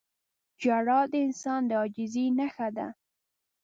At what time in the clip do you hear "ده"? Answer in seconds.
2.77-2.87